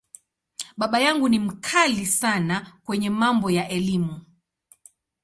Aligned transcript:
Baba 0.77 0.97
yangu 0.99 1.29
ni 1.29 1.39
‘mkali’ 1.39 2.05
sana 2.05 2.77
kwenye 2.85 3.09
mambo 3.09 3.51
ya 3.51 3.69
Elimu. 3.69 4.21